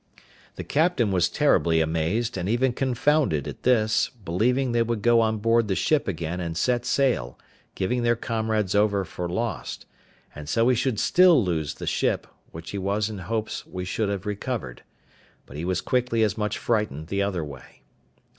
The 0.55 0.63
captain 0.63 1.11
was 1.11 1.29
terribly 1.29 1.79
amazed, 1.79 2.35
and 2.35 2.49
even 2.49 2.73
confounded, 2.73 3.47
at 3.47 3.61
this, 3.61 4.09
believing 4.25 4.71
they 4.71 4.81
would 4.81 5.03
go 5.03 5.21
on 5.21 5.37
board 5.37 5.67
the 5.67 5.75
ship 5.75 6.07
again 6.07 6.39
and 6.39 6.57
set 6.57 6.87
sail, 6.87 7.37
giving 7.75 8.01
their 8.01 8.15
comrades 8.15 8.73
over 8.73 9.05
for 9.05 9.29
lost, 9.29 9.85
and 10.33 10.49
so 10.49 10.69
he 10.69 10.75
should 10.75 10.99
still 10.99 11.43
lose 11.43 11.75
the 11.75 11.85
ship, 11.85 12.25
which 12.51 12.71
he 12.71 12.79
was 12.79 13.11
in 13.11 13.19
hopes 13.19 13.67
we 13.67 13.85
should 13.85 14.09
have 14.09 14.25
recovered; 14.25 14.81
but 15.45 15.55
he 15.55 15.65
was 15.65 15.81
quickly 15.81 16.23
as 16.23 16.35
much 16.35 16.57
frightened 16.57 17.05
the 17.09 17.21
other 17.21 17.45
way. 17.45 17.83